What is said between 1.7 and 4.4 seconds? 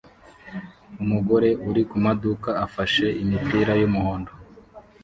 kumaduka afashe imipira yumuhondo